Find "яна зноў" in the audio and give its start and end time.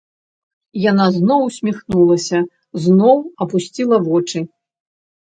0.91-1.43